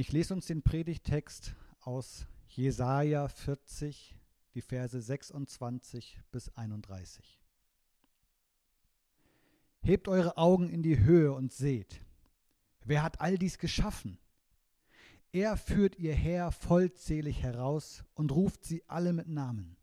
Ich 0.00 0.12
lese 0.12 0.32
uns 0.32 0.46
den 0.46 0.62
Predigtext 0.62 1.56
aus 1.80 2.28
Jesaja 2.46 3.26
40, 3.26 4.14
die 4.54 4.60
Verse 4.60 5.00
26 5.00 6.20
bis 6.30 6.54
31. 6.54 7.40
Hebt 9.80 10.06
eure 10.06 10.36
Augen 10.36 10.68
in 10.68 10.84
die 10.84 11.00
Höhe 11.00 11.32
und 11.32 11.52
seht, 11.52 12.00
wer 12.84 13.02
hat 13.02 13.20
all 13.20 13.38
dies 13.38 13.58
geschaffen? 13.58 14.20
Er 15.32 15.56
führt 15.56 15.98
ihr 15.98 16.14
Heer 16.14 16.52
vollzählig 16.52 17.42
heraus 17.42 18.04
und 18.14 18.30
ruft 18.30 18.64
sie 18.64 18.84
alle 18.86 19.12
mit 19.12 19.26
Namen. 19.26 19.76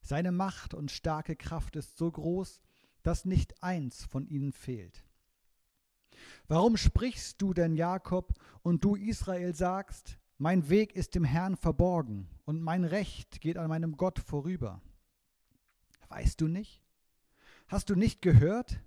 Seine 0.00 0.32
Macht 0.32 0.72
und 0.72 0.90
starke 0.90 1.36
Kraft 1.36 1.76
ist 1.76 1.98
so 1.98 2.10
groß, 2.10 2.62
dass 3.02 3.26
nicht 3.26 3.62
eins 3.62 4.02
von 4.02 4.26
ihnen 4.26 4.52
fehlt. 4.52 5.04
Warum 6.48 6.76
sprichst 6.76 7.40
du 7.40 7.54
denn, 7.54 7.74
Jakob, 7.74 8.34
und 8.62 8.84
du, 8.84 8.96
Israel, 8.96 9.54
sagst, 9.54 10.18
mein 10.38 10.68
Weg 10.68 10.94
ist 10.94 11.14
dem 11.14 11.24
Herrn 11.24 11.56
verborgen 11.56 12.28
und 12.44 12.62
mein 12.62 12.84
Recht 12.84 13.40
geht 13.40 13.56
an 13.56 13.68
meinem 13.68 13.96
Gott 13.96 14.18
vorüber? 14.18 14.80
Weißt 16.08 16.40
du 16.40 16.48
nicht? 16.48 16.82
Hast 17.68 17.90
du 17.90 17.94
nicht 17.94 18.22
gehört? 18.22 18.80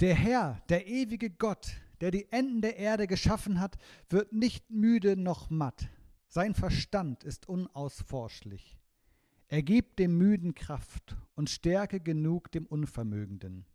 Der 0.00 0.14
Herr, 0.14 0.62
der 0.68 0.86
ewige 0.86 1.30
Gott, 1.30 1.76
der 2.00 2.10
die 2.10 2.30
Enden 2.32 2.60
der 2.60 2.76
Erde 2.76 3.06
geschaffen 3.06 3.60
hat, 3.60 3.76
wird 4.08 4.32
nicht 4.32 4.70
müde 4.70 5.16
noch 5.16 5.50
matt. 5.50 5.88
Sein 6.26 6.54
Verstand 6.54 7.22
ist 7.22 7.48
unausforschlich. 7.48 8.76
Er 9.46 9.62
gibt 9.62 10.00
dem 10.00 10.18
Müden 10.18 10.54
Kraft 10.54 11.16
und 11.36 11.48
Stärke 11.48 12.00
genug 12.00 12.50
dem 12.50 12.66
Unvermögenden. 12.66 13.66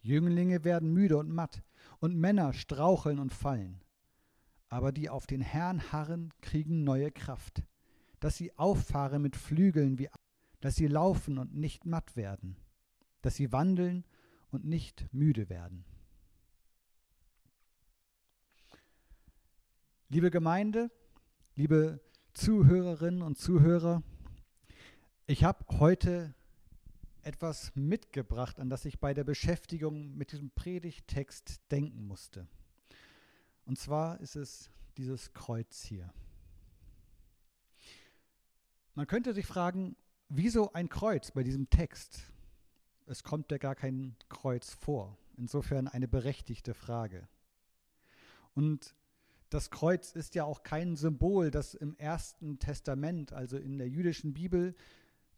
Jünglinge 0.00 0.64
werden 0.64 0.92
müde 0.92 1.18
und 1.18 1.30
matt, 1.30 1.62
und 1.98 2.16
Männer 2.16 2.52
straucheln 2.52 3.18
und 3.18 3.32
fallen. 3.32 3.82
Aber 4.68 4.92
die 4.92 5.10
auf 5.10 5.26
den 5.26 5.40
Herrn 5.40 5.92
harren, 5.92 6.32
kriegen 6.40 6.84
neue 6.84 7.10
Kraft, 7.10 7.62
dass 8.20 8.36
sie 8.36 8.56
auffahren 8.56 9.22
mit 9.22 9.36
Flügeln 9.36 9.98
wie 9.98 10.08
dass 10.60 10.76
sie 10.76 10.86
laufen 10.86 11.38
und 11.38 11.54
nicht 11.54 11.86
matt 11.86 12.16
werden, 12.16 12.56
dass 13.22 13.34
sie 13.34 13.50
wandeln 13.50 14.04
und 14.50 14.64
nicht 14.64 15.06
müde 15.12 15.48
werden. 15.48 15.84
Liebe 20.08 20.30
Gemeinde, 20.30 20.90
liebe 21.54 22.00
Zuhörerinnen 22.34 23.22
und 23.22 23.38
Zuhörer, 23.38 24.02
ich 25.26 25.44
habe 25.44 25.64
heute 25.78 26.34
etwas 27.24 27.72
mitgebracht, 27.74 28.60
an 28.60 28.70
das 28.70 28.84
ich 28.84 29.00
bei 29.00 29.14
der 29.14 29.24
Beschäftigung 29.24 30.16
mit 30.16 30.32
diesem 30.32 30.50
Predigtext 30.50 31.60
denken 31.70 32.06
musste. 32.06 32.46
Und 33.64 33.78
zwar 33.78 34.20
ist 34.20 34.36
es 34.36 34.70
dieses 34.96 35.32
Kreuz 35.32 35.82
hier. 35.82 36.12
Man 38.94 39.06
könnte 39.06 39.32
sich 39.32 39.46
fragen, 39.46 39.96
wieso 40.28 40.72
ein 40.72 40.88
Kreuz 40.88 41.30
bei 41.30 41.42
diesem 41.42 41.70
Text? 41.70 42.32
Es 43.06 43.22
kommt 43.22 43.50
ja 43.50 43.58
gar 43.58 43.74
kein 43.74 44.16
Kreuz 44.28 44.74
vor. 44.74 45.16
Insofern 45.36 45.88
eine 45.88 46.08
berechtigte 46.08 46.74
Frage. 46.74 47.28
Und 48.54 48.94
das 49.48 49.70
Kreuz 49.70 50.12
ist 50.12 50.34
ja 50.34 50.44
auch 50.44 50.62
kein 50.62 50.96
Symbol, 50.96 51.50
das 51.50 51.74
im 51.74 51.96
Ersten 51.96 52.58
Testament, 52.58 53.32
also 53.32 53.56
in 53.56 53.78
der 53.78 53.88
jüdischen 53.88 54.32
Bibel, 54.32 54.74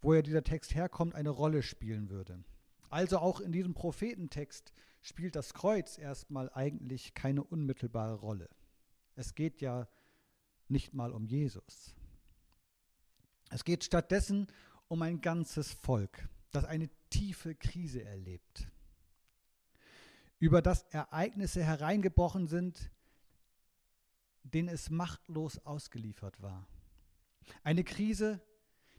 woher 0.03 0.23
dieser 0.23 0.43
Text 0.43 0.75
herkommt, 0.75 1.15
eine 1.15 1.31
Rolle 1.31 1.63
spielen 1.63 2.11
würde. 2.11 2.45
Also 2.91 3.19
auch 3.19 3.41
in 3.41 3.53
diesem 3.53 3.73
Prophetentext 3.73 4.73
spielt 5.01 5.35
das 5.35 5.55
Kreuz 5.55 5.97
erstmal 5.97 6.51
eigentlich 6.53 7.15
keine 7.15 7.43
unmittelbare 7.43 8.15
Rolle. 8.15 8.51
Es 9.17 9.35
geht 9.35 9.61
ja 9.61 9.89
nicht 10.69 10.93
mal 10.93 11.13
um 11.13 11.25
Jesus. 11.25 11.95
Es 13.51 13.65
geht 13.65 13.85
stattdessen 13.85 14.47
um 14.89 15.03
ein 15.03 15.21
ganzes 15.21 15.73
Volk, 15.73 16.29
das 16.51 16.65
eine 16.65 16.91
tiefe 17.11 17.55
Krise 17.55 18.05
erlebt, 18.05 18.69
über 20.39 20.63
das 20.63 20.83
Ereignisse 20.85 21.63
hereingebrochen 21.63 22.47
sind, 22.47 22.91
denen 24.43 24.69
es 24.69 24.91
machtlos 24.91 25.59
ausgeliefert 25.61 26.41
war. 26.43 26.67
Eine 27.63 27.85
Krise, 27.85 28.41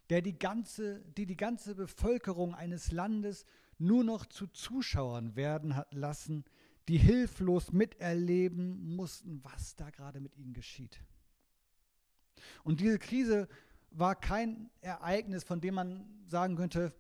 der 0.10 0.22
die 0.22 0.38
ganze, 0.38 1.02
die 1.18 1.26
die 1.26 1.38
ganze 1.38 1.76
Bevölkerung 1.76 2.56
eines 2.56 2.92
Landes 2.92 3.46
nur 3.78 4.04
noch 4.04 4.26
zu 4.26 4.48
Zuschauern 4.48 5.36
werden 5.36 5.76
hat 5.76 5.94
lassen, 5.94 6.46
die 6.88 6.98
hilflos 6.98 7.72
miterleben 7.72 8.96
mussten, 8.96 9.44
was 9.44 9.76
da 9.76 9.90
gerade 9.90 10.20
mit 10.20 10.36
ihnen 10.36 10.54
geschieht. 10.54 11.00
Und 12.64 12.82
diese 12.82 13.00
Krise 13.00 13.48
war 13.92 14.16
kein 14.16 14.70
Ereignis, 14.82 15.44
von 15.44 15.62
dem 15.62 15.76
man 15.76 16.06
sagen 16.28 16.56
könnte, 16.56 16.94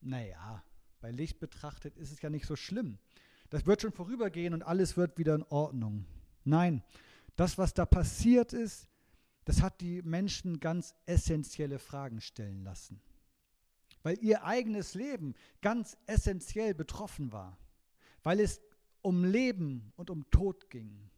naja, 0.00 0.62
bei 1.00 1.10
Licht 1.10 1.38
betrachtet 1.38 1.96
ist 1.96 2.12
es 2.12 2.22
ja 2.22 2.30
nicht 2.30 2.46
so 2.46 2.56
schlimm. 2.56 2.98
Das 3.50 3.66
wird 3.66 3.82
schon 3.82 3.92
vorübergehen 3.92 4.54
und 4.54 4.62
alles 4.62 4.96
wird 4.96 5.18
wieder 5.18 5.34
in 5.34 5.42
Ordnung. 5.44 6.06
Nein, 6.44 6.82
das, 7.36 7.58
was 7.58 7.74
da 7.74 7.84
passiert 7.84 8.52
ist, 8.52 8.88
das 9.46 9.62
hat 9.62 9.80
die 9.80 10.02
Menschen 10.02 10.58
ganz 10.58 10.94
essentielle 11.06 11.78
Fragen 11.78 12.20
stellen 12.20 12.64
lassen, 12.64 13.00
weil 14.02 14.18
ihr 14.20 14.44
eigenes 14.44 14.94
Leben 14.94 15.34
ganz 15.62 15.96
essentiell 16.06 16.74
betroffen 16.74 17.32
war, 17.32 17.56
weil 18.24 18.40
es 18.40 18.60
um 19.02 19.24
Leben 19.24 19.92
und 19.94 20.10
um 20.10 20.28
Tod 20.30 20.68
ging, 20.68 21.10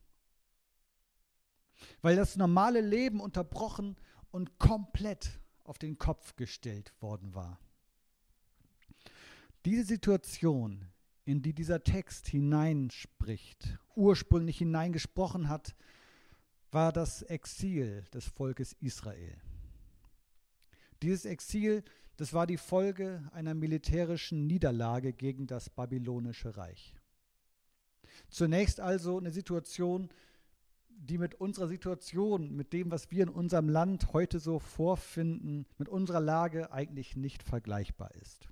weil 2.03 2.17
das 2.17 2.37
normale 2.37 2.83
Leben 2.83 3.19
unterbrochen 3.19 3.97
und 4.31 4.59
komplett 4.59 5.41
auf 5.65 5.79
den 5.79 5.97
Kopf 5.97 6.37
gestellt 6.37 6.93
worden 7.01 7.35
war. 7.35 7.59
Diese 9.65 9.85
Situation, 9.85 10.85
in 11.25 11.41
die 11.41 11.55
dieser 11.55 11.83
Text 11.83 12.29
hineinspricht, 12.29 13.79
ursprünglich 13.97 14.59
hineingesprochen 14.59 15.49
hat, 15.49 15.75
war 16.71 16.93
das 16.93 17.23
Exil 17.23 18.05
des 18.13 18.27
Volkes 18.27 18.75
Israel. 18.81 19.37
Dieses 21.03 21.25
Exil, 21.25 21.85
das 22.17 22.33
war 22.33 22.47
die 22.47 22.57
Folge 22.57 23.23
einer 23.33 23.55
militärischen 23.55 24.47
Niederlage 24.47 25.13
gegen 25.13 25.47
das 25.47 25.71
babylonische 25.71 26.57
Reich. 26.57 26.95
Zunächst 28.29 28.81
also 28.81 29.19
eine 29.19 29.31
Situation, 29.31 30.11
die 30.89 31.19
mit 31.19 31.37
unserer 31.37 31.69
Situation, 31.69 32.57
mit 32.57 32.73
dem, 32.73 32.91
was 32.91 33.11
wir 33.11 33.23
in 33.23 33.29
unserem 33.29 33.69
Land 33.69 34.13
heute 34.13 34.41
so 34.41 34.59
vorfinden, 34.59 35.67
mit 35.79 35.89
unserer 35.89 36.21
Lage 36.21 36.73
eigentlich 36.73 37.17
nicht 37.17 37.43
vergleichbar 37.43 38.13
ist. 38.17 38.49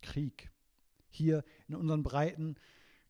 Krieg. 0.00 0.50
Hier 1.10 1.44
in 1.68 1.74
unseren 1.74 2.02
Breiten 2.02 2.56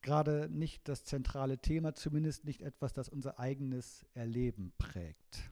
gerade 0.03 0.49
nicht 0.51 0.89
das 0.89 1.05
zentrale 1.05 1.59
Thema, 1.59 1.95
zumindest 1.95 2.45
nicht 2.45 2.63
etwas, 2.63 2.93
das 2.93 3.09
unser 3.09 3.39
eigenes 3.39 4.07
Erleben 4.15 4.73
prägt. 4.79 5.51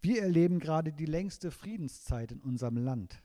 Wir 0.00 0.22
erleben 0.22 0.60
gerade 0.60 0.92
die 0.92 1.06
längste 1.06 1.50
Friedenszeit 1.50 2.32
in 2.32 2.40
unserem 2.40 2.76
Land. 2.76 3.22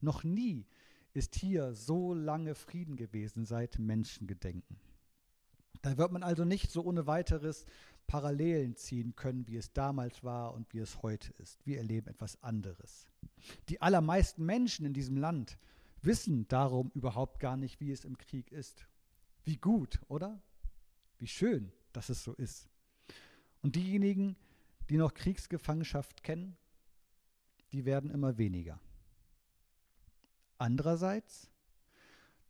Noch 0.00 0.24
nie 0.24 0.66
ist 1.14 1.34
hier 1.34 1.72
so 1.72 2.12
lange 2.12 2.54
Frieden 2.54 2.96
gewesen 2.96 3.46
seit 3.46 3.78
Menschengedenken. 3.78 4.78
Da 5.82 5.96
wird 5.96 6.12
man 6.12 6.22
also 6.22 6.44
nicht 6.44 6.70
so 6.70 6.84
ohne 6.84 7.06
weiteres 7.06 7.64
Parallelen 8.06 8.76
ziehen 8.76 9.16
können, 9.16 9.46
wie 9.46 9.56
es 9.56 9.72
damals 9.72 10.22
war 10.22 10.54
und 10.54 10.72
wie 10.72 10.78
es 10.78 11.02
heute 11.02 11.32
ist. 11.34 11.64
Wir 11.66 11.78
erleben 11.78 12.08
etwas 12.08 12.42
anderes. 12.42 13.06
Die 13.68 13.80
allermeisten 13.80 14.44
Menschen 14.44 14.86
in 14.86 14.92
diesem 14.92 15.16
Land 15.16 15.58
wissen 16.06 16.48
darum 16.48 16.90
überhaupt 16.94 17.40
gar 17.40 17.56
nicht, 17.56 17.80
wie 17.80 17.90
es 17.90 18.04
im 18.04 18.16
Krieg 18.16 18.50
ist. 18.52 18.86
Wie 19.44 19.56
gut, 19.56 20.00
oder? 20.08 20.40
Wie 21.18 21.26
schön, 21.26 21.72
dass 21.92 22.08
es 22.08 22.24
so 22.24 22.32
ist. 22.34 22.68
Und 23.62 23.76
diejenigen, 23.76 24.36
die 24.88 24.96
noch 24.96 25.12
Kriegsgefangenschaft 25.12 26.22
kennen, 26.22 26.56
die 27.72 27.84
werden 27.84 28.10
immer 28.10 28.38
weniger. 28.38 28.80
Andererseits, 30.58 31.50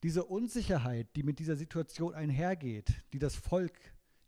diese 0.02 0.24
Unsicherheit, 0.24 1.08
die 1.16 1.22
mit 1.22 1.38
dieser 1.38 1.56
Situation 1.56 2.14
einhergeht, 2.14 3.02
die 3.12 3.18
das 3.18 3.34
Volk 3.34 3.76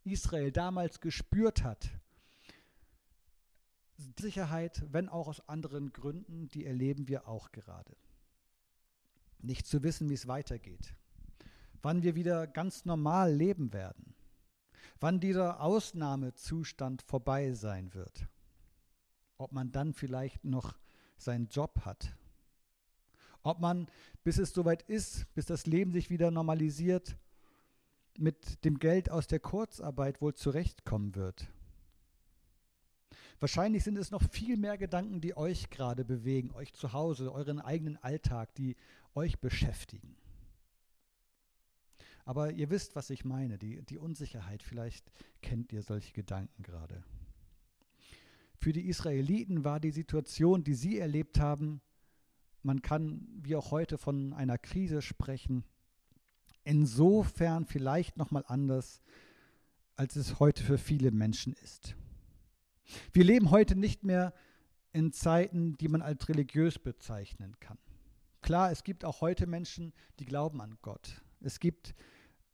Israel 0.05 0.51
damals 0.51 1.01
gespürt 1.01 1.63
hat, 1.63 1.91
Sicherheit, 4.19 4.85
wenn 4.91 5.09
auch 5.09 5.29
aus 5.29 5.47
anderen 5.49 5.93
Gründen, 5.93 6.49
die 6.49 6.65
erleben 6.65 7.09
wir 7.09 7.29
auch 7.29 7.53
gerade 7.53 7.97
nicht 9.41 9.67
zu 9.67 9.83
wissen, 9.83 10.09
wie 10.09 10.15
es 10.15 10.27
weitergeht, 10.27 10.95
wann 11.83 12.03
wir 12.03 12.15
wieder 12.15 12.47
ganz 12.47 12.85
normal 12.85 13.33
leben 13.33 13.73
werden, 13.73 14.15
wann 15.01 15.21
dieser 15.21 15.61
Ausnahmezustand 15.61 17.03
vorbei 17.03 17.53
sein 17.53 17.95
wird, 17.95 18.27
ob 19.37 19.53
man 19.53 19.71
dann 19.71 19.93
vielleicht 19.93 20.45
noch 20.45 20.77
seinen 21.17 21.49
Job 21.49 21.81
hat, 21.85 22.15
ob 23.43 23.61
man, 23.61 23.87
bis 24.25 24.39
es 24.39 24.53
soweit 24.53 24.83
ist, 24.83 25.33
bis 25.35 25.47
das 25.47 25.67
Leben 25.67 25.93
sich 25.93 26.11
wieder 26.11 26.31
normalisiert, 26.31 27.17
mit 28.19 28.65
dem 28.65 28.79
Geld 28.79 29.11
aus 29.11 29.29
der 29.29 29.39
Kurzarbeit 29.39 30.21
wohl 30.21 30.35
zurechtkommen 30.35 31.15
wird. 31.15 31.47
Wahrscheinlich 33.41 33.85
sind 33.85 33.97
es 33.97 34.11
noch 34.11 34.23
viel 34.31 34.57
mehr 34.57 34.77
Gedanken, 34.77 35.21
die 35.21 35.37
euch 35.37 35.71
gerade 35.71 36.05
bewegen, 36.05 36.51
euch 36.55 36.75
zu 36.75 36.93
Hause, 36.93 37.33
euren 37.33 37.61
eigenen 37.61 37.97
Alltag, 37.99 38.53
die 38.57 38.75
euch 39.19 39.41
beschäftigen. 39.41 40.17
Aber 42.25 42.53
ihr 42.53 42.71
wisst, 42.71 42.95
was 42.95 43.11
ich 43.11 43.25
meine, 43.25 43.59
die, 43.59 43.83
die 43.87 43.99
Unsicherheit, 43.99 44.63
vielleicht 44.63 45.11
kennt 45.43 45.73
ihr 45.73 45.83
solche 45.83 46.13
Gedanken 46.13 46.63
gerade. 46.63 47.03
Für 48.57 48.73
die 48.73 48.89
Israeliten 48.89 49.65
war 49.65 49.81
die 49.81 49.93
Situation, 49.93 50.63
die 50.63 50.75
sie 50.75 50.99
erlebt 50.99 51.41
haben, 51.41 51.81
man 52.63 52.83
kann 52.83 53.27
wie 53.43 53.57
auch 53.57 53.71
heute 53.71 53.99
von 53.99 54.33
einer 54.35 54.59
Krise 54.59 55.01
sprechen, 55.01 55.65
insofern 56.65 57.65
vielleicht 57.65 58.17
nochmal 58.17 58.45
anders, 58.47 59.01
als 59.97 60.17
es 60.17 60.39
heute 60.39 60.63
für 60.63 60.79
viele 60.79 61.11
Menschen 61.11 61.55
ist. 61.55 61.97
Wir 63.13 63.25
leben 63.25 63.51
heute 63.51 63.75
nicht 63.75 64.05
mehr 64.05 64.35
in 64.93 65.13
Zeiten, 65.13 65.77
die 65.79 65.89
man 65.89 66.03
als 66.03 66.29
religiös 66.29 66.79
bezeichnen 66.79 67.59
kann. 67.61 67.79
Klar, 68.43 68.71
es 68.71 68.85
gibt 68.85 69.05
auch 69.05 69.21
heute 69.21 69.47
Menschen, 69.47 69.93
die 70.19 70.25
glauben 70.25 70.61
an 70.61 70.79
Gott. 70.83 71.23
Es 71.41 71.61
gibt 71.61 71.95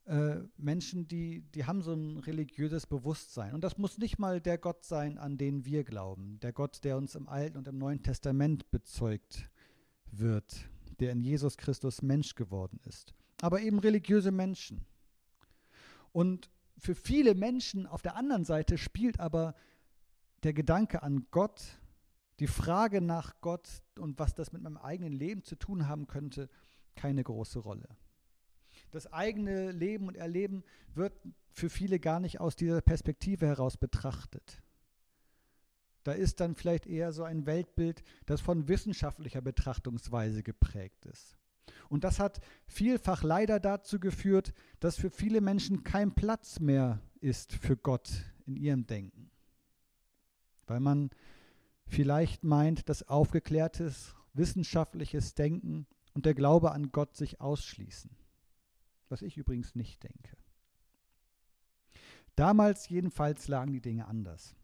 äh, 0.05 0.37
Menschen, 0.57 1.07
die, 1.07 1.41
die 1.53 1.65
haben 1.65 1.81
so 1.81 1.93
ein 1.93 2.19
religiöses 2.19 2.85
Bewusstsein. 2.85 3.53
Und 3.53 3.63
das 3.63 3.77
muss 3.77 3.97
nicht 3.97 4.19
mal 4.19 4.39
der 4.39 4.57
Gott 4.57 4.83
sein, 4.83 5.17
an 5.17 5.37
den 5.37 5.65
wir 5.65 5.83
glauben. 5.83 6.39
Der 6.41 6.53
Gott, 6.53 6.83
der 6.83 6.97
uns 6.97 7.15
im 7.15 7.27
Alten 7.27 7.57
und 7.57 7.67
im 7.67 7.77
Neuen 7.77 8.03
Testament 8.03 8.69
bezeugt 8.69 9.49
wird, 10.11 10.69
der 10.99 11.11
in 11.11 11.21
Jesus 11.21 11.57
Christus 11.57 12.01
Mensch 12.01 12.35
geworden 12.35 12.79
ist. 12.85 13.13
Aber 13.41 13.61
eben 13.61 13.79
religiöse 13.79 14.31
Menschen. 14.31 14.85
Und 16.11 16.49
für 16.77 16.95
viele 16.95 17.35
Menschen 17.35 17.87
auf 17.87 18.01
der 18.01 18.15
anderen 18.15 18.45
Seite 18.45 18.77
spielt 18.77 19.19
aber 19.19 19.55
der 20.43 20.53
Gedanke 20.53 21.01
an 21.01 21.25
Gott, 21.31 21.79
die 22.39 22.47
Frage 22.47 23.01
nach 23.01 23.39
Gott 23.41 23.81
und 23.97 24.19
was 24.19 24.33
das 24.33 24.51
mit 24.51 24.61
meinem 24.61 24.77
eigenen 24.77 25.13
Leben 25.13 25.43
zu 25.43 25.55
tun 25.55 25.87
haben 25.87 26.07
könnte, 26.07 26.49
keine 26.95 27.23
große 27.23 27.59
Rolle. 27.59 27.87
Das 28.91 29.11
eigene 29.11 29.71
Leben 29.71 30.07
und 30.07 30.17
Erleben 30.17 30.63
wird 30.93 31.13
für 31.51 31.69
viele 31.69 31.99
gar 31.99 32.19
nicht 32.19 32.39
aus 32.39 32.55
dieser 32.55 32.81
Perspektive 32.81 33.47
heraus 33.47 33.77
betrachtet. 33.77 34.61
Da 36.03 36.11
ist 36.11 36.39
dann 36.39 36.55
vielleicht 36.55 36.85
eher 36.85 37.11
so 37.11 37.23
ein 37.23 37.45
Weltbild, 37.45 38.03
das 38.25 38.41
von 38.41 38.67
wissenschaftlicher 38.67 39.41
Betrachtungsweise 39.41 40.43
geprägt 40.43 41.05
ist. 41.05 41.35
Und 41.89 42.03
das 42.03 42.19
hat 42.19 42.41
vielfach 42.67 43.23
leider 43.23 43.59
dazu 43.59 43.99
geführt, 43.99 44.53
dass 44.79 44.97
für 44.97 45.09
viele 45.09 45.41
Menschen 45.41 45.83
kein 45.83 46.13
Platz 46.13 46.59
mehr 46.59 47.01
ist 47.21 47.53
für 47.53 47.75
Gott 47.75 48.09
in 48.45 48.55
ihrem 48.55 48.85
Denken. 48.85 49.31
Weil 50.67 50.79
man 50.79 51.09
vielleicht 51.87 52.43
meint, 52.43 52.89
dass 52.89 53.07
aufgeklärtes 53.07 54.15
wissenschaftliches 54.33 55.35
Denken 55.35 55.87
und 56.13 56.25
der 56.25 56.33
Glaube 56.33 56.71
an 56.71 56.91
Gott 56.91 57.15
sich 57.15 57.41
ausschließen. 57.41 58.11
Was 59.09 59.21
ich 59.21 59.37
übrigens 59.37 59.75
nicht 59.75 60.03
denke. 60.03 60.35
Damals 62.35 62.89
jedenfalls 62.89 63.47
lagen 63.47 63.71
die 63.71 63.81
Dinge 63.81 64.07
anders 64.07 64.55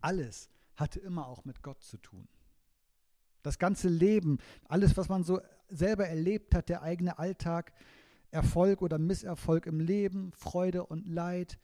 alles 0.00 0.50
hatte 0.76 1.00
immer 1.00 1.26
auch 1.26 1.44
mit 1.44 1.62
Gott 1.62 1.82
zu 1.82 1.96
tun. 1.98 2.28
Das 3.42 3.58
ganze 3.58 3.88
Leben, 3.88 4.38
alles, 4.64 4.96
was 4.96 5.08
man 5.08 5.24
so 5.24 5.40
selber 5.68 6.06
erlebt 6.06 6.54
hat, 6.54 6.68
der 6.68 6.82
eigene 6.82 7.18
Alltag, 7.18 7.72
Erfolg 8.30 8.82
oder 8.82 8.98
Misserfolg 8.98 9.66
im 9.66 9.80
Leben, 9.80 10.32
Freude 10.32 10.84
und 10.84 11.06
Leid, 11.06 11.58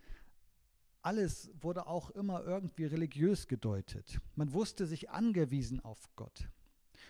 alles 1.05 1.51
wurde 1.61 1.87
auch 1.87 2.11
immer 2.11 2.45
irgendwie 2.45 2.87
religiös 2.87 3.47
gedeutet. 3.47 4.21
Man 4.37 4.53
wusste 4.55 4.87
sich 4.87 5.11
angewiesen 5.11 5.81
auf 5.81 6.09
Gott. 6.17 6.49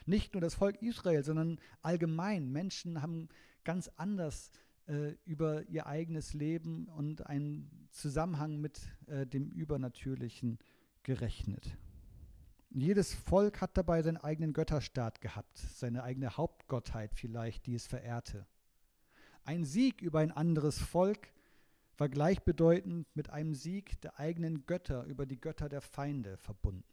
Nicht 0.05 0.35
nur 0.35 0.41
das 0.41 0.55
Volk 0.55 0.83
Israel, 0.83 1.23
sondern 1.23 1.61
allgemein. 1.81 2.51
Menschen 2.51 3.01
haben 3.01 3.29
ganz 3.63 3.89
anders 3.97 4.51
äh, 4.87 5.13
über 5.25 5.63
ihr 5.69 5.87
eigenes 5.87 6.35
Leben 6.35 6.89
und 6.89 7.27
einen 7.27 7.89
Zusammenhang 7.91 8.61
mit 8.61 8.81
äh, 9.07 9.27
dem 9.27 9.49
Übernatürlichen 9.51 10.59
gerechnet. 11.05 11.79
Jedes 12.71 13.15
Volk 13.15 13.61
hat 13.61 13.77
dabei 13.77 14.03
seinen 14.03 14.17
eigenen 14.17 14.53
Götterstaat 14.53 15.21
gehabt, 15.21 15.57
seine 15.57 16.03
eigene 16.03 16.37
Hauptgottheit 16.37 17.15
vielleicht, 17.15 17.67
die 17.67 17.77
es 17.77 17.87
verehrte. 17.87 18.47
Ein 19.45 19.65
Sieg 19.65 20.03
über 20.03 20.19
ein 20.19 20.33
anderes 20.33 20.81
Volk 20.81 21.29
war 21.97 22.09
gleichbedeutend 22.09 23.07
mit 23.15 23.31
einem 23.31 23.55
Sieg 23.55 24.01
der 24.03 24.19
eigenen 24.19 24.67
Götter 24.67 25.05
über 25.05 25.27
die 25.27 25.41
Götter 25.41 25.69
der 25.69 25.81
Feinde 25.81 26.37
verbunden. 26.37 26.85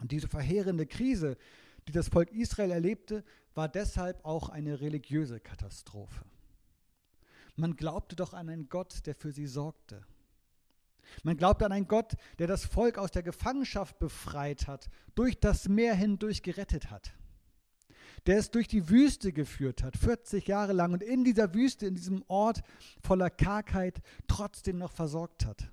Und 0.00 0.12
diese 0.12 0.28
verheerende 0.28 0.86
Krise, 0.86 1.36
die 1.88 1.92
das 1.92 2.08
Volk 2.08 2.30
Israel 2.32 2.70
erlebte, 2.70 3.24
war 3.54 3.68
deshalb 3.68 4.24
auch 4.24 4.48
eine 4.48 4.80
religiöse 4.80 5.40
Katastrophe. 5.40 6.24
Man 7.56 7.74
glaubte 7.74 8.14
doch 8.14 8.34
an 8.34 8.48
einen 8.48 8.68
Gott, 8.68 9.06
der 9.06 9.16
für 9.16 9.32
sie 9.32 9.46
sorgte, 9.48 10.06
man 11.22 11.36
glaubt 11.36 11.62
an 11.62 11.72
einen 11.72 11.88
Gott, 11.88 12.16
der 12.38 12.46
das 12.46 12.64
Volk 12.64 12.98
aus 12.98 13.10
der 13.10 13.22
Gefangenschaft 13.22 13.98
befreit 13.98 14.66
hat, 14.66 14.88
durch 15.14 15.38
das 15.38 15.68
Meer 15.68 15.94
hindurch 15.94 16.42
gerettet 16.42 16.90
hat, 16.90 17.12
der 18.26 18.38
es 18.38 18.50
durch 18.50 18.68
die 18.68 18.88
Wüste 18.88 19.32
geführt 19.32 19.82
hat, 19.82 19.96
40 19.96 20.46
Jahre 20.48 20.72
lang 20.72 20.92
und 20.92 21.02
in 21.02 21.24
dieser 21.24 21.54
Wüste, 21.54 21.86
in 21.86 21.94
diesem 21.94 22.24
Ort 22.28 22.62
voller 23.02 23.30
Kargheit 23.30 24.00
trotzdem 24.26 24.78
noch 24.78 24.92
versorgt 24.92 25.46
hat, 25.46 25.70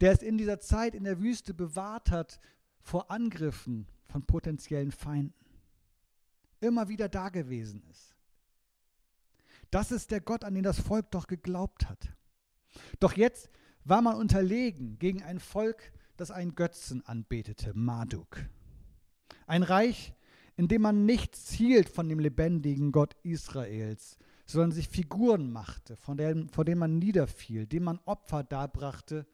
der 0.00 0.12
es 0.12 0.22
in 0.22 0.38
dieser 0.38 0.60
Zeit 0.60 0.94
in 0.94 1.04
der 1.04 1.20
Wüste 1.20 1.54
bewahrt 1.54 2.10
hat 2.10 2.40
vor 2.80 3.10
Angriffen 3.10 3.86
von 4.06 4.24
potenziellen 4.24 4.92
Feinden, 4.92 5.34
immer 6.60 6.88
wieder 6.88 7.08
da 7.08 7.28
gewesen 7.28 7.82
ist. 7.90 8.14
Das 9.70 9.92
ist 9.92 10.10
der 10.10 10.20
Gott, 10.20 10.44
an 10.44 10.54
den 10.54 10.62
das 10.62 10.80
Volk 10.80 11.10
doch 11.10 11.26
geglaubt 11.26 11.88
hat. 11.88 12.08
Doch 13.00 13.12
jetzt 13.14 13.50
war 13.84 14.02
man 14.02 14.16
unterlegen 14.16 14.98
gegen 14.98 15.22
ein 15.22 15.40
Volk, 15.40 15.92
das 16.16 16.30
einen 16.30 16.54
Götzen 16.54 17.04
anbetete, 17.06 17.72
Marduk. 17.74 18.38
Ein 19.46 19.62
Reich, 19.62 20.14
in 20.58 20.66
dem 20.66 20.82
man 20.82 21.06
nichts 21.06 21.52
hielt 21.52 21.88
von 21.88 22.08
dem 22.08 22.18
lebendigen 22.18 22.90
Gott 22.90 23.16
Israels, 23.22 24.18
sondern 24.44 24.72
sich 24.72 24.88
Figuren 24.88 25.52
machte, 25.52 25.96
von 25.96 26.16
denen, 26.16 26.48
vor 26.48 26.64
denen 26.64 26.80
man 26.80 26.98
niederfiel, 26.98 27.64
dem 27.68 27.84
man 27.84 28.00
Opfer 28.06 28.42
darbrachte, 28.42 29.24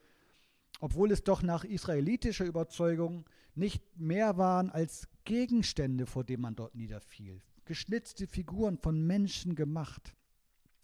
obwohl 0.80 1.10
es 1.10 1.24
doch 1.24 1.42
nach 1.42 1.64
israelitischer 1.64 2.44
Überzeugung 2.44 3.24
nicht 3.54 3.82
mehr 3.98 4.36
waren 4.36 4.68
als 4.68 5.08
Gegenstände, 5.24 6.04
vor 6.04 6.24
denen 6.24 6.42
man 6.42 6.56
dort 6.56 6.74
niederfiel. 6.74 7.40
Geschnitzte 7.64 8.26
Figuren 8.26 8.76
von 8.76 9.00
Menschen 9.06 9.54
gemacht, 9.54 10.14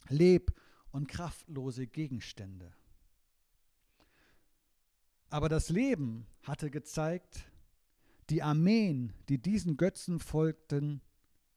leb- 0.09 0.54
und 0.90 1.06
kraftlose 1.06 1.87
Gegenstände. 1.87 2.73
Aber 5.28 5.50
das 5.50 5.68
Leben 5.68 6.26
hatte 6.44 6.70
gezeigt, 6.70 7.50
die 8.30 8.42
Armeen, 8.42 9.12
die 9.28 9.38
diesen 9.38 9.76
Götzen 9.76 10.20
folgten, 10.20 11.02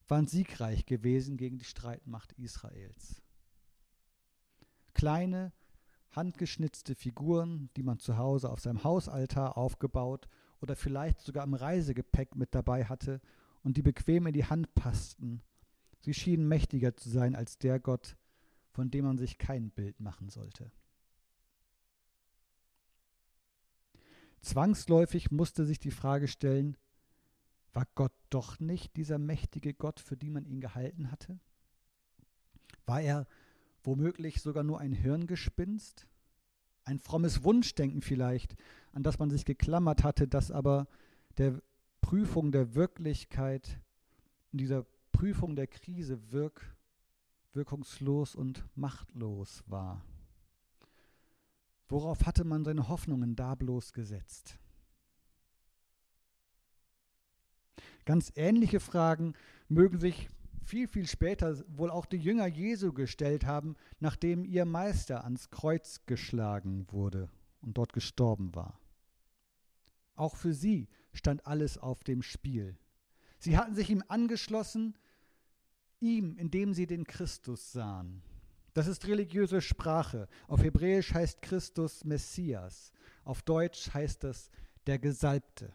waren 0.07 0.27
siegreich 0.27 0.85
gewesen 0.85 1.37
gegen 1.37 1.57
die 1.57 1.65
Streitmacht 1.65 2.33
Israels. 2.33 3.21
Kleine, 4.93 5.53
handgeschnitzte 6.11 6.95
Figuren, 6.95 7.69
die 7.75 7.83
man 7.83 7.99
zu 7.99 8.17
Hause 8.17 8.49
auf 8.49 8.59
seinem 8.59 8.83
Hausaltar 8.83 9.57
aufgebaut 9.57 10.27
oder 10.61 10.75
vielleicht 10.75 11.21
sogar 11.21 11.43
im 11.43 11.53
Reisegepäck 11.53 12.35
mit 12.35 12.53
dabei 12.53 12.85
hatte 12.85 13.21
und 13.63 13.77
die 13.77 13.81
bequem 13.81 14.27
in 14.27 14.33
die 14.33 14.45
Hand 14.45 14.73
passten. 14.75 15.41
Sie 16.01 16.13
schienen 16.13 16.47
mächtiger 16.47 16.95
zu 16.95 17.09
sein 17.09 17.35
als 17.35 17.57
der 17.57 17.79
Gott, 17.79 18.17
von 18.71 18.91
dem 18.91 19.05
man 19.05 19.17
sich 19.17 19.37
kein 19.37 19.71
Bild 19.71 19.99
machen 19.99 20.29
sollte. 20.29 20.71
Zwangsläufig 24.43 25.31
musste 25.31 25.65
sich 25.65 25.79
die 25.79 25.89
Frage 25.89 26.27
stellen, 26.27 26.75
war 27.71 27.87
Gott 27.95 28.11
doch 28.29 28.59
nicht 28.59 28.97
dieser 28.97 29.17
mächtige 29.17 29.73
Gott, 29.73 30.01
für 30.01 30.17
den 30.17 30.33
man 30.33 30.45
ihn 30.45 30.59
gehalten 30.59 31.11
hatte? 31.11 31.39
War 32.85 32.99
er 32.99 33.25
womöglich 33.83 34.41
sogar 34.41 34.63
nur 34.63 34.81
ein 34.81 34.91
Hirngespinst? 34.91 36.07
Ein 36.83 36.99
frommes 36.99 37.45
Wunschdenken 37.45 38.01
vielleicht, 38.01 38.55
an 38.91 39.01
das 39.01 39.17
man 39.17 39.29
sich 39.29 39.45
geklammert 39.45 40.03
hatte, 40.03 40.27
das 40.27 40.51
aber 40.51 40.87
der 41.37 41.61
Prüfung 42.01 42.51
der 42.51 42.75
Wirklichkeit, 42.75 43.79
in 44.51 44.57
dieser 44.57 44.85
Prüfung 45.13 45.55
der 45.55 45.67
Krise 45.67 46.33
wirk, 46.33 46.75
wirkungslos 47.53 48.35
und 48.35 48.67
machtlos 48.75 49.63
war. 49.67 50.03
Worauf 51.93 52.25
hatte 52.25 52.43
man 52.43 52.65
seine 52.65 52.87
Hoffnungen 52.87 53.35
da 53.35 53.53
bloß 53.53 53.93
gesetzt? 53.93 54.57
Ganz 58.03 58.31
ähnliche 58.35 58.79
Fragen 58.79 59.35
mögen 59.67 59.99
sich 59.99 60.27
viel, 60.65 60.87
viel 60.87 61.07
später 61.07 61.55
wohl 61.67 61.91
auch 61.91 62.07
die 62.07 62.17
Jünger 62.17 62.47
Jesu 62.47 62.93
gestellt 62.93 63.45
haben, 63.45 63.75
nachdem 63.99 64.43
ihr 64.43 64.65
Meister 64.65 65.23
ans 65.23 65.51
Kreuz 65.51 66.01
geschlagen 66.07 66.87
wurde 66.89 67.29
und 67.61 67.77
dort 67.77 67.93
gestorben 67.93 68.55
war. 68.55 68.79
Auch 70.15 70.35
für 70.35 70.55
sie 70.55 70.87
stand 71.11 71.45
alles 71.45 71.77
auf 71.77 72.03
dem 72.03 72.23
Spiel. 72.23 72.75
Sie 73.37 73.55
hatten 73.55 73.75
sich 73.75 73.91
ihm 73.91 74.03
angeschlossen, 74.07 74.97
ihm, 75.99 76.37
indem 76.39 76.73
sie 76.73 76.87
den 76.87 77.05
Christus 77.05 77.71
sahen. 77.71 78.23
Das 78.73 78.87
ist 78.87 79.07
religiöse 79.07 79.61
Sprache. 79.61 80.27
Auf 80.47 80.63
Hebräisch 80.63 81.13
heißt 81.13 81.41
Christus 81.41 82.03
Messias. 82.03 82.91
Auf 83.23 83.41
Deutsch 83.43 83.93
heißt 83.93 84.23
es 84.23 84.49
der 84.87 84.99
Gesalbte. 84.99 85.73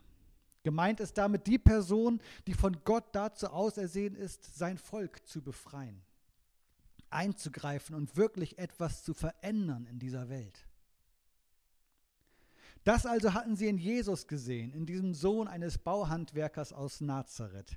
Gemeint 0.65 1.01
ist 1.01 1.17
damit 1.17 1.47
die 1.47 1.59
Person, 1.59 2.21
die 2.47 2.55
von 2.55 2.77
Gott 2.85 3.05
dazu 3.13 3.47
ausersehen 3.49 4.17
ist, 4.17 4.57
sein 4.57 4.77
Volk 4.77 5.27
zu 5.27 5.41
befreien, 5.41 6.03
einzugreifen 7.09 7.95
und 7.95 8.17
wirklich 8.17 8.59
etwas 8.59 9.05
zu 9.05 9.15
verändern 9.15 9.87
in 9.87 9.99
dieser 9.99 10.29
Welt. 10.29 10.67
Das 12.85 13.07
also 13.07 13.35
hatten 13.35 13.57
sie 13.57 13.69
in 13.69 13.79
Jesus 13.79 14.27
gesehen, 14.27 14.73
in 14.73 14.87
diesem 14.87 15.15
Sohn 15.15 15.47
eines 15.47 15.79
Bauhandwerkers 15.79 16.73
aus 16.73 17.01
Nazareth. 17.01 17.77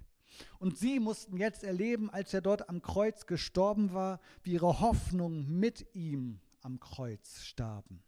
Und 0.59 0.77
sie 0.77 0.99
mussten 0.99 1.37
jetzt 1.37 1.63
erleben, 1.63 2.09
als 2.09 2.33
er 2.33 2.41
dort 2.41 2.69
am 2.69 2.81
Kreuz 2.81 3.25
gestorben 3.25 3.93
war, 3.93 4.19
wie 4.43 4.53
ihre 4.53 4.79
Hoffnungen 4.79 5.59
mit 5.59 5.85
ihm 5.93 6.39
am 6.61 6.79
Kreuz 6.79 7.41
starben. 7.41 8.03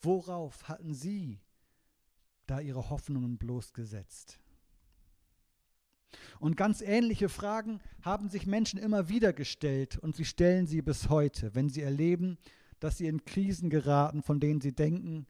Worauf 0.00 0.68
hatten 0.68 0.94
sie 0.94 1.40
da 2.46 2.60
ihre 2.60 2.90
Hoffnungen 2.90 3.38
bloß 3.38 3.72
gesetzt? 3.72 4.38
Und 6.38 6.56
ganz 6.56 6.80
ähnliche 6.80 7.28
Fragen 7.28 7.80
haben 8.02 8.28
sich 8.28 8.46
Menschen 8.46 8.78
immer 8.78 9.08
wieder 9.08 9.32
gestellt 9.32 9.98
und 9.98 10.16
sie 10.16 10.24
stellen 10.24 10.66
sie 10.66 10.82
bis 10.82 11.08
heute, 11.08 11.54
wenn 11.54 11.68
sie 11.68 11.82
erleben, 11.82 12.38
dass 12.80 12.98
sie 12.98 13.06
in 13.06 13.24
Krisen 13.24 13.70
geraten, 13.70 14.22
von 14.22 14.40
denen 14.40 14.60
sie 14.60 14.74
denken, 14.74 15.26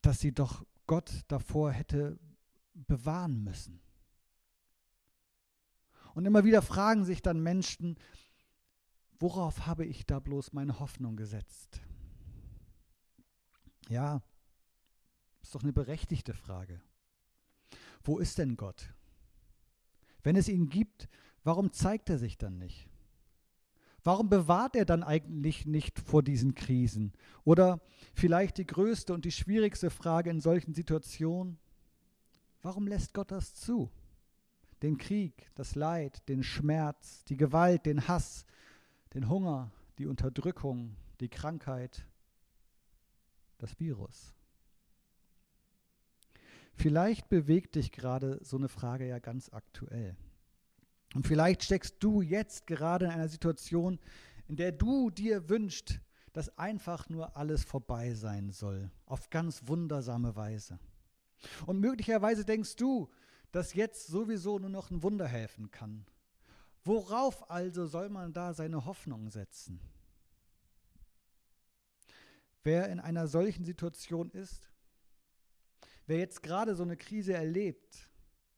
dass 0.00 0.20
sie 0.20 0.32
doch 0.32 0.64
Gott 0.86 1.10
davor 1.28 1.70
hätte 1.70 2.18
bewahren 2.74 3.42
müssen. 3.42 3.80
Und 6.14 6.26
immer 6.26 6.44
wieder 6.44 6.62
fragen 6.62 7.04
sich 7.04 7.22
dann 7.22 7.42
Menschen, 7.42 7.98
worauf 9.18 9.66
habe 9.66 9.86
ich 9.86 10.06
da 10.06 10.18
bloß 10.18 10.52
meine 10.52 10.78
Hoffnung 10.78 11.16
gesetzt? 11.16 11.80
Ja, 13.88 14.22
ist 15.42 15.54
doch 15.54 15.62
eine 15.62 15.72
berechtigte 15.72 16.34
Frage. 16.34 16.80
Wo 18.04 18.18
ist 18.18 18.38
denn 18.38 18.56
Gott? 18.56 18.94
Wenn 20.22 20.36
es 20.36 20.48
ihn 20.48 20.68
gibt, 20.68 21.08
warum 21.44 21.72
zeigt 21.72 22.10
er 22.10 22.18
sich 22.18 22.38
dann 22.38 22.58
nicht? 22.58 22.88
Warum 24.04 24.28
bewahrt 24.28 24.74
er 24.74 24.84
dann 24.84 25.04
eigentlich 25.04 25.64
nicht 25.66 26.00
vor 26.00 26.22
diesen 26.22 26.54
Krisen? 26.54 27.12
Oder 27.44 27.80
vielleicht 28.14 28.58
die 28.58 28.66
größte 28.66 29.14
und 29.14 29.24
die 29.24 29.30
schwierigste 29.30 29.90
Frage 29.90 30.30
in 30.30 30.40
solchen 30.40 30.74
Situationen, 30.74 31.58
warum 32.62 32.86
lässt 32.86 33.12
Gott 33.12 33.30
das 33.30 33.54
zu? 33.54 33.90
Den 34.82 34.98
Krieg, 34.98 35.50
das 35.54 35.74
Leid, 35.74 36.28
den 36.28 36.42
Schmerz, 36.42 37.24
die 37.24 37.36
Gewalt, 37.36 37.86
den 37.86 38.08
Hass, 38.08 38.46
den 39.14 39.28
Hunger, 39.28 39.70
die 39.98 40.06
Unterdrückung, 40.06 40.96
die 41.20 41.28
Krankheit, 41.28 42.06
das 43.58 43.78
Virus. 43.78 44.34
Vielleicht 46.74 47.28
bewegt 47.28 47.76
dich 47.76 47.92
gerade 47.92 48.40
so 48.42 48.56
eine 48.56 48.68
Frage 48.68 49.06
ja 49.06 49.18
ganz 49.18 49.50
aktuell. 49.52 50.16
Und 51.14 51.26
vielleicht 51.26 51.62
steckst 51.62 51.96
du 52.00 52.22
jetzt 52.22 52.66
gerade 52.66 53.04
in 53.04 53.10
einer 53.12 53.28
Situation, 53.28 54.00
in 54.48 54.56
der 54.56 54.72
du 54.72 55.10
dir 55.10 55.48
wünschst, 55.48 56.00
dass 56.32 56.56
einfach 56.58 57.08
nur 57.10 57.36
alles 57.36 57.62
vorbei 57.64 58.14
sein 58.14 58.50
soll, 58.50 58.90
auf 59.04 59.28
ganz 59.28 59.66
wundersame 59.66 60.34
Weise. 60.34 60.78
Und 61.66 61.80
möglicherweise 61.80 62.44
denkst 62.44 62.76
du, 62.76 63.10
dass 63.50 63.74
jetzt 63.74 64.06
sowieso 64.06 64.58
nur 64.58 64.70
noch 64.70 64.90
ein 64.90 65.02
Wunder 65.02 65.26
helfen 65.26 65.70
kann. 65.70 66.06
Worauf 66.84 67.50
also 67.50 67.86
soll 67.86 68.08
man 68.08 68.32
da 68.32 68.54
seine 68.54 68.84
Hoffnung 68.84 69.30
setzen? 69.30 69.80
Wer 72.64 72.88
in 72.88 73.00
einer 73.00 73.26
solchen 73.26 73.64
Situation 73.64 74.30
ist, 74.30 74.70
wer 76.06 76.18
jetzt 76.18 76.42
gerade 76.42 76.74
so 76.74 76.82
eine 76.82 76.96
Krise 76.96 77.34
erlebt 77.34 78.08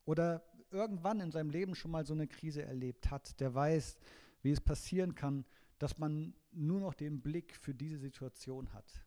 oder 0.04 0.44
irgendwann 0.70 1.20
in 1.20 1.30
seinem 1.30 1.50
Leben 1.50 1.74
schon 1.74 1.90
mal 1.90 2.04
so 2.04 2.14
eine 2.14 2.26
Krise 2.26 2.62
erlebt 2.62 3.10
hat, 3.10 3.38
der 3.40 3.54
weiß, 3.54 3.98
wie 4.42 4.50
es 4.50 4.60
passieren 4.60 5.14
kann, 5.14 5.44
dass 5.78 5.98
man 5.98 6.34
nur 6.52 6.80
noch 6.80 6.94
den 6.94 7.20
Blick 7.20 7.56
für 7.56 7.74
diese 7.74 7.98
Situation 7.98 8.72
hat. 8.72 9.04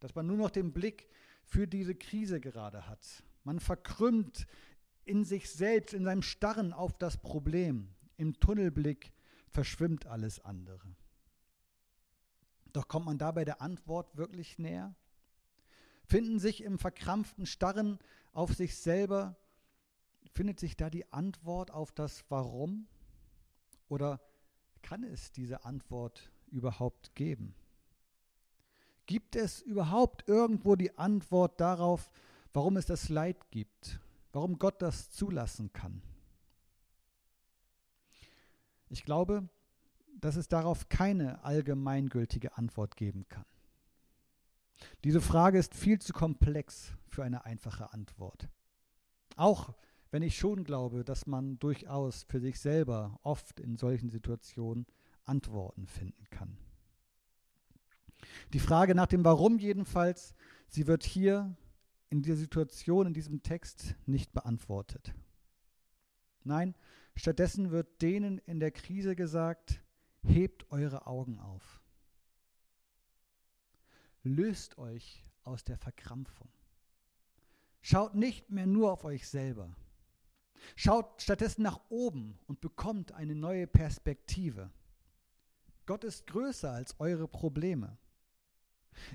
Dass 0.00 0.14
man 0.14 0.26
nur 0.26 0.36
noch 0.36 0.50
den 0.50 0.72
Blick 0.72 1.08
für 1.48 1.66
diese 1.66 1.94
Krise 1.94 2.40
gerade 2.40 2.86
hat. 2.86 3.24
Man 3.44 3.60
verkrümmt 3.60 4.46
in 5.04 5.24
sich 5.24 5.50
selbst, 5.50 5.94
in 5.94 6.04
seinem 6.04 6.22
Starren 6.22 6.72
auf 6.72 6.96
das 6.98 7.16
Problem. 7.16 7.88
Im 8.16 8.38
Tunnelblick 8.38 9.12
verschwimmt 9.48 10.06
alles 10.06 10.44
andere. 10.44 10.94
Doch 12.72 12.86
kommt 12.86 13.06
man 13.06 13.18
dabei 13.18 13.44
der 13.44 13.62
Antwort 13.62 14.16
wirklich 14.16 14.58
näher? 14.58 14.94
Finden 16.04 16.38
sich 16.38 16.62
im 16.62 16.78
verkrampften 16.78 17.46
Starren 17.46 17.98
auf 18.32 18.54
sich 18.54 18.76
selber 18.76 19.36
Findet 20.32 20.60
sich 20.60 20.76
da 20.76 20.90
die 20.90 21.10
Antwort 21.12 21.70
auf 21.70 21.92
das 21.92 22.24
Warum? 22.28 22.86
Oder 23.88 24.20
kann 24.82 25.02
es 25.02 25.32
diese 25.32 25.64
Antwort 25.64 26.30
überhaupt 26.46 27.14
geben? 27.14 27.54
Gibt 29.08 29.36
es 29.36 29.62
überhaupt 29.62 30.28
irgendwo 30.28 30.76
die 30.76 30.98
Antwort 30.98 31.62
darauf, 31.62 32.10
warum 32.52 32.76
es 32.76 32.84
das 32.84 33.08
Leid 33.08 33.50
gibt? 33.50 34.00
Warum 34.32 34.58
Gott 34.58 34.82
das 34.82 35.10
zulassen 35.10 35.72
kann? 35.72 36.02
Ich 38.90 39.06
glaube, 39.06 39.48
dass 40.20 40.36
es 40.36 40.48
darauf 40.48 40.90
keine 40.90 41.42
allgemeingültige 41.42 42.58
Antwort 42.58 42.96
geben 42.96 43.26
kann. 43.30 43.46
Diese 45.04 45.22
Frage 45.22 45.58
ist 45.58 45.74
viel 45.74 45.98
zu 45.98 46.12
komplex 46.12 46.92
für 47.06 47.24
eine 47.24 47.46
einfache 47.46 47.94
Antwort. 47.94 48.50
Auch 49.36 49.74
wenn 50.10 50.22
ich 50.22 50.36
schon 50.36 50.64
glaube, 50.64 51.02
dass 51.02 51.26
man 51.26 51.58
durchaus 51.58 52.24
für 52.24 52.40
sich 52.40 52.60
selber 52.60 53.18
oft 53.22 53.58
in 53.58 53.78
solchen 53.78 54.10
Situationen 54.10 54.84
Antworten 55.24 55.86
finden 55.86 56.26
kann. 56.28 56.58
Die 58.52 58.58
Frage 58.58 58.94
nach 58.94 59.06
dem 59.06 59.24
Warum 59.24 59.58
jedenfalls, 59.58 60.34
sie 60.68 60.86
wird 60.86 61.04
hier 61.04 61.56
in 62.10 62.22
dieser 62.22 62.36
Situation, 62.36 63.06
in 63.06 63.14
diesem 63.14 63.42
Text 63.42 63.94
nicht 64.06 64.32
beantwortet. 64.32 65.14
Nein, 66.44 66.74
stattdessen 67.14 67.70
wird 67.70 68.00
denen 68.00 68.38
in 68.38 68.60
der 68.60 68.70
Krise 68.70 69.14
gesagt, 69.16 69.82
hebt 70.22 70.70
eure 70.70 71.06
Augen 71.06 71.38
auf. 71.38 71.82
Löst 74.22 74.78
euch 74.78 75.24
aus 75.44 75.64
der 75.64 75.76
Verkrampfung. 75.76 76.48
Schaut 77.80 78.14
nicht 78.14 78.50
mehr 78.50 78.66
nur 78.66 78.92
auf 78.92 79.04
euch 79.04 79.28
selber. 79.28 79.74
Schaut 80.76 81.22
stattdessen 81.22 81.62
nach 81.62 81.80
oben 81.88 82.38
und 82.46 82.60
bekommt 82.60 83.12
eine 83.12 83.34
neue 83.34 83.66
Perspektive. 83.66 84.70
Gott 85.86 86.04
ist 86.04 86.26
größer 86.26 86.72
als 86.72 86.98
eure 86.98 87.28
Probleme. 87.28 87.96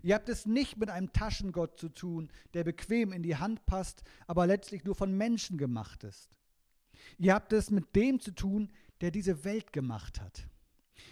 Ihr 0.02 0.16
habt 0.16 0.30
es 0.30 0.46
nicht 0.46 0.78
mit 0.78 0.90
einem 0.90 1.12
Taschengott 1.14 1.80
zu 1.80 1.90
tun, 1.90 2.30
der 2.54 2.64
bequem 2.64 3.12
in 3.12 3.24
die 3.24 3.38
Hand 3.38 3.66
passt, 3.66 4.04
aber 4.28 4.48
letztlich 4.48 4.84
nur 4.84 4.96
von 4.96 5.16
Menschen 5.16 5.58
gemacht 5.58 6.04
ist. 6.04 6.30
Ihr 7.18 7.34
habt 7.34 7.54
es 7.54 7.70
mit 7.70 7.96
dem 7.96 8.20
zu 8.20 8.32
tun, 8.32 8.72
der 9.02 9.12
diese 9.12 9.44
Welt 9.44 9.74
gemacht 9.74 10.22
hat. 10.22 10.48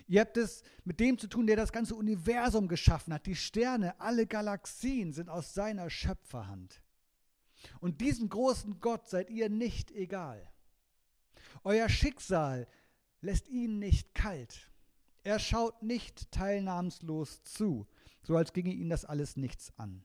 Ihr 0.08 0.22
habt 0.22 0.38
es 0.38 0.64
mit 0.84 1.00
dem 1.00 1.18
zu 1.18 1.28
tun, 1.28 1.48
der 1.48 1.56
das 1.56 1.72
ganze 1.72 1.96
Universum 1.96 2.68
geschaffen 2.68 3.14
hat. 3.14 3.26
Die 3.26 3.36
Sterne, 3.36 4.00
alle 4.00 4.28
Galaxien 4.28 5.14
sind 5.14 5.30
aus 5.30 5.54
seiner 5.54 5.90
Schöpferhand. 5.90 6.82
Und 7.80 8.02
diesem 8.02 8.30
großen 8.30 8.80
Gott 8.80 9.08
seid 9.10 9.30
ihr 9.30 9.50
nicht 9.50 9.92
egal. 9.92 10.50
Euer 11.64 11.90
Schicksal 11.90 12.68
lässt 13.22 13.48
ihn 13.50 13.80
nicht 13.80 14.16
kalt. 14.16 14.71
Er 15.24 15.40
schaut 15.40 15.84
nicht 15.84 16.32
teilnahmslos 16.32 17.44
zu, 17.44 17.88
so 18.24 18.36
als 18.36 18.54
ginge 18.54 18.74
ihn 18.74 18.90
das 18.90 19.06
alles 19.06 19.38
nichts 19.38 19.72
an. 19.78 20.04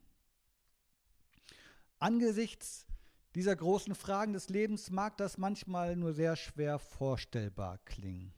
Angesichts 1.98 2.86
dieser 3.34 3.56
großen 3.56 3.94
Fragen 3.94 4.32
des 4.32 4.48
Lebens 4.48 4.90
mag 4.90 5.16
das 5.16 5.38
manchmal 5.38 5.96
nur 5.96 6.12
sehr 6.12 6.36
schwer 6.36 6.78
vorstellbar 6.78 7.78
klingen. 7.84 8.32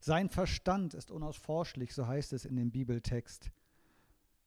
Sein 0.00 0.28
Verstand 0.28 0.94
ist 0.94 1.10
unausforschlich, 1.10 1.92
so 1.92 2.06
heißt 2.06 2.32
es 2.32 2.44
in 2.44 2.56
dem 2.56 2.70
Bibeltext. 2.70 3.50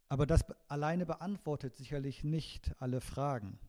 Aber 0.08 0.26
das 0.26 0.46
alleine 0.70 1.06
beantwortet 1.06 1.76
sicherlich 1.76 2.24
nicht 2.24 2.74
alle 2.80 3.02
Fragen. 3.02 3.60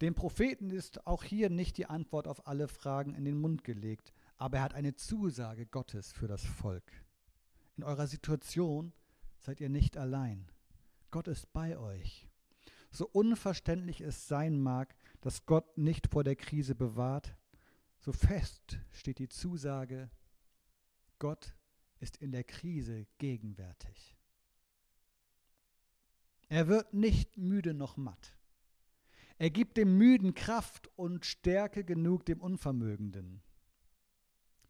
Dem 0.00 0.14
Propheten 0.14 0.70
ist 0.70 1.06
auch 1.06 1.22
hier 1.22 1.50
nicht 1.50 1.76
die 1.78 1.86
Antwort 1.86 2.26
auf 2.26 2.46
alle 2.46 2.68
Fragen 2.68 3.14
in 3.14 3.24
den 3.24 3.40
Mund 3.40 3.64
gelegt, 3.64 4.12
aber 4.36 4.58
er 4.58 4.62
hat 4.64 4.74
eine 4.74 4.94
Zusage 4.94 5.66
Gottes 5.66 6.12
für 6.12 6.28
das 6.28 6.44
Volk. 6.44 6.90
In 7.76 7.84
eurer 7.84 8.06
Situation 8.06 8.92
seid 9.38 9.60
ihr 9.60 9.68
nicht 9.68 9.96
allein. 9.96 10.46
Gott 11.10 11.28
ist 11.28 11.52
bei 11.52 11.78
euch. 11.78 12.28
So 12.90 13.08
unverständlich 13.08 14.00
es 14.00 14.28
sein 14.28 14.60
mag, 14.60 14.94
dass 15.20 15.46
Gott 15.46 15.78
nicht 15.78 16.08
vor 16.08 16.24
der 16.24 16.36
Krise 16.36 16.74
bewahrt, 16.74 17.36
so 17.98 18.12
fest 18.12 18.78
steht 18.92 19.18
die 19.18 19.28
Zusage, 19.28 20.10
Gott 21.18 21.54
ist 22.00 22.16
in 22.18 22.32
der 22.32 22.44
Krise 22.44 23.06
gegenwärtig. 23.18 24.16
Er 26.48 26.68
wird 26.68 26.92
nicht 26.92 27.36
müde 27.36 27.74
noch 27.74 27.96
matt. 27.96 28.36
Er 29.38 29.50
gibt 29.50 29.76
dem 29.76 29.96
Müden 29.96 30.34
Kraft 30.34 30.88
und 30.96 31.24
Stärke 31.26 31.84
genug 31.84 32.24
dem 32.26 32.40
Unvermögenden. 32.40 33.42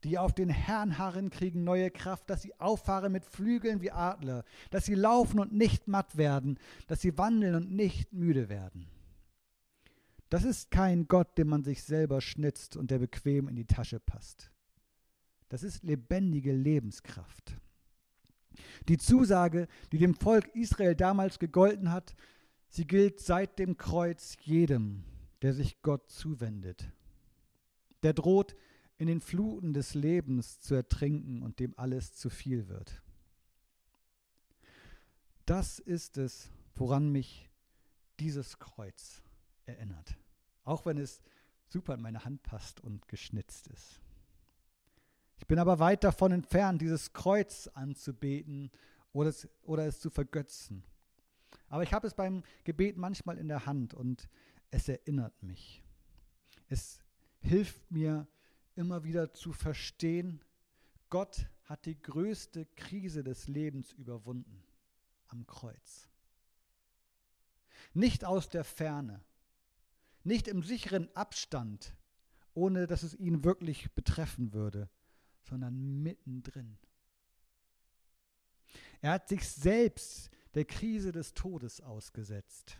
Die 0.04 0.18
auf 0.18 0.34
den 0.34 0.50
Herrn 0.50 0.98
harren, 0.98 1.30
kriegen 1.30 1.64
neue 1.64 1.90
Kraft, 1.90 2.28
dass 2.28 2.42
sie 2.42 2.54
auffahren 2.60 3.10
mit 3.10 3.24
Flügeln 3.24 3.80
wie 3.80 3.90
Adler, 3.90 4.44
dass 4.70 4.84
sie 4.84 4.94
laufen 4.94 5.40
und 5.40 5.52
nicht 5.52 5.88
matt 5.88 6.16
werden, 6.16 6.58
dass 6.86 7.00
sie 7.00 7.16
wandeln 7.16 7.54
und 7.54 7.72
nicht 7.72 8.12
müde 8.12 8.50
werden. 8.50 8.86
Das 10.28 10.44
ist 10.44 10.70
kein 10.70 11.08
Gott, 11.08 11.38
den 11.38 11.48
man 11.48 11.64
sich 11.64 11.82
selber 11.82 12.20
schnitzt 12.20 12.76
und 12.76 12.90
der 12.90 12.98
bequem 12.98 13.48
in 13.48 13.56
die 13.56 13.66
Tasche 13.66 13.98
passt. 13.98 14.50
Das 15.48 15.62
ist 15.62 15.84
lebendige 15.84 16.52
Lebenskraft. 16.52 17.56
Die 18.88 18.98
Zusage, 18.98 19.68
die 19.92 19.98
dem 19.98 20.14
Volk 20.14 20.48
Israel 20.54 20.94
damals 20.94 21.38
gegolten 21.38 21.92
hat, 21.92 22.14
sie 22.68 22.86
gilt 22.86 23.20
seit 23.20 23.58
dem 23.58 23.76
Kreuz 23.76 24.36
jedem, 24.42 25.04
der 25.42 25.54
sich 25.54 25.80
Gott 25.82 26.10
zuwendet. 26.10 26.90
Der 28.02 28.12
droht, 28.12 28.54
in 28.98 29.06
den 29.06 29.20
Fluten 29.20 29.72
des 29.72 29.94
Lebens 29.94 30.60
zu 30.60 30.74
ertrinken 30.74 31.42
und 31.42 31.58
dem 31.58 31.74
alles 31.78 32.14
zu 32.14 32.30
viel 32.30 32.68
wird. 32.68 33.02
Das 35.46 35.78
ist 35.78 36.16
es, 36.16 36.50
woran 36.74 37.10
mich 37.10 37.50
dieses 38.20 38.58
Kreuz 38.58 39.22
erinnert. 39.66 40.16
Auch 40.64 40.86
wenn 40.86 40.98
es 40.98 41.20
super 41.68 41.94
in 41.94 42.00
meine 42.00 42.24
Hand 42.24 42.42
passt 42.42 42.80
und 42.80 43.08
geschnitzt 43.08 43.66
ist. 43.66 44.00
Ich 45.36 45.46
bin 45.46 45.58
aber 45.58 45.78
weit 45.78 46.04
davon 46.04 46.32
entfernt, 46.32 46.80
dieses 46.80 47.12
Kreuz 47.12 47.68
anzubeten 47.74 48.70
oder 49.12 49.30
es, 49.30 49.48
oder 49.62 49.86
es 49.86 50.00
zu 50.00 50.08
vergötzen. 50.10 50.84
Aber 51.68 51.82
ich 51.82 51.92
habe 51.92 52.06
es 52.06 52.14
beim 52.14 52.42
Gebet 52.62 52.96
manchmal 52.96 53.38
in 53.38 53.48
der 53.48 53.66
Hand 53.66 53.94
und 53.94 54.28
es 54.70 54.88
erinnert 54.88 55.42
mich. 55.42 55.82
Es 56.68 57.00
hilft 57.40 57.90
mir 57.90 58.26
immer 58.76 59.04
wieder 59.04 59.32
zu 59.32 59.52
verstehen, 59.52 60.40
Gott 61.10 61.48
hat 61.64 61.86
die 61.86 62.00
größte 62.00 62.66
Krise 62.76 63.24
des 63.24 63.48
Lebens 63.48 63.92
überwunden 63.92 64.62
am 65.28 65.46
Kreuz. 65.46 66.08
Nicht 67.92 68.24
aus 68.24 68.48
der 68.48 68.64
Ferne, 68.64 69.22
nicht 70.24 70.48
im 70.48 70.62
sicheren 70.62 71.14
Abstand, 71.14 71.94
ohne 72.54 72.86
dass 72.86 73.02
es 73.02 73.14
ihn 73.14 73.44
wirklich 73.44 73.92
betreffen 73.92 74.52
würde, 74.52 74.88
sondern 75.42 76.02
mittendrin. 76.02 76.78
Er 79.00 79.12
hat 79.12 79.28
sich 79.28 79.48
selbst 79.48 80.30
der 80.54 80.64
Krise 80.64 81.12
des 81.12 81.34
Todes 81.34 81.80
ausgesetzt. 81.80 82.78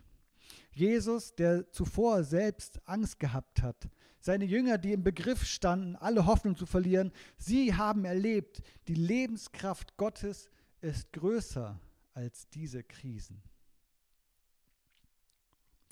Jesus, 0.72 1.34
der 1.34 1.70
zuvor 1.70 2.24
selbst 2.24 2.80
Angst 2.86 3.18
gehabt 3.20 3.62
hat, 3.62 3.88
seine 4.20 4.46
Jünger, 4.46 4.78
die 4.78 4.92
im 4.92 5.04
Begriff 5.04 5.44
standen, 5.44 5.96
alle 5.96 6.26
Hoffnung 6.26 6.56
zu 6.56 6.64
verlieren, 6.66 7.12
sie 7.36 7.74
haben 7.74 8.04
erlebt, 8.04 8.62
die 8.88 8.94
Lebenskraft 8.94 9.96
Gottes 9.96 10.48
ist 10.80 11.12
größer 11.12 11.78
als 12.14 12.48
diese 12.48 12.82
Krisen. 12.82 13.42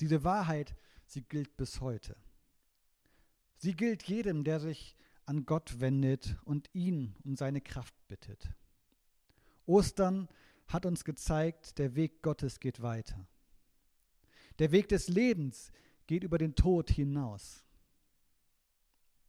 Diese 0.01 0.25
Wahrheit, 0.25 0.75
sie 1.07 1.23
gilt 1.23 1.57
bis 1.57 1.81
heute. 1.81 2.17
Sie 3.57 3.75
gilt 3.75 4.03
jedem, 4.05 4.45
der 4.45 4.61
sich 4.61 4.97
an 5.27 5.47
Gott 5.47 5.81
wendet 5.81 6.37
und 6.45 6.69
ihn 6.73 7.15
um 7.25 7.37
seine 7.37 7.61
Kraft 7.61 7.95
bittet. 8.09 8.51
Ostern 9.67 10.29
hat 10.67 10.87
uns 10.87 11.05
gezeigt, 11.05 11.79
der 11.79 11.95
Weg 11.95 12.23
Gottes 12.23 12.59
geht 12.61 12.83
weiter. 12.83 13.27
Der 14.59 14.73
Weg 14.73 14.88
des 14.88 15.09
Lebens 15.09 15.71
geht 16.07 16.25
über 16.25 16.38
den 16.38 16.55
Tod 16.55 16.91
hinaus. 16.91 17.65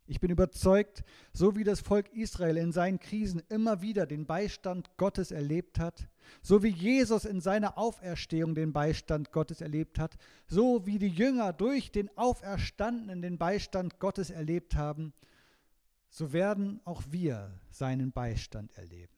Ich 0.06 0.20
bin 0.20 0.32
überzeugt, 0.32 1.04
so 1.32 1.56
wie 1.56 1.64
das 1.64 1.80
Volk 1.80 2.12
Israel 2.14 2.58
in 2.58 2.74
seinen 2.74 3.00
Krisen 3.00 3.42
immer 3.48 3.82
wieder 3.82 4.06
den 4.06 4.26
Beistand 4.26 4.98
Gottes 4.98 5.32
erlebt 5.32 5.80
hat, 5.80 6.10
so 6.42 6.62
wie 6.62 6.70
Jesus 6.70 7.24
in 7.24 7.40
seiner 7.40 7.78
Auferstehung 7.78 8.54
den 8.54 8.74
Beistand 8.74 9.32
Gottes 9.32 9.62
erlebt 9.62 10.00
hat, 10.00 10.18
so 10.46 10.86
wie 10.86 11.00
die 11.00 11.08
Jünger 11.08 11.54
durch 11.54 11.92
den 11.92 12.16
Auferstandenen 12.18 13.22
den 13.22 13.38
Beistand 13.38 14.00
Gottes 14.00 14.30
erlebt 14.30 14.76
haben, 14.76 15.14
so 16.10 16.34
werden 16.34 16.82
auch 16.84 17.02
wir 17.10 17.58
seinen 17.72 18.12
Beistand 18.12 18.78
erleben, 18.78 19.16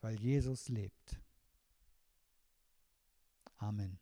weil 0.00 0.18
Jesus 0.18 0.68
lebt. 0.68 1.20
Amen. 3.58 4.01